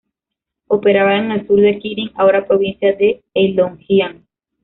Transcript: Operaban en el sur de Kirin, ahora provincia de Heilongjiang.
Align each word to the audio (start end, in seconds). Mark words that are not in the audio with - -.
Operaban 0.65 1.25
en 1.25 1.31
el 1.33 1.45
sur 1.45 1.61
de 1.61 1.77
Kirin, 1.77 2.09
ahora 2.15 2.47
provincia 2.47 2.91
de 2.93 3.21
Heilongjiang. 3.35 4.25